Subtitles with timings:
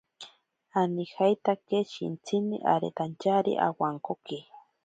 [0.79, 4.39] Anijeitake shintsini aretantyari awankoki.